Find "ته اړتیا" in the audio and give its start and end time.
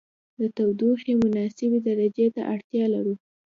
2.35-2.85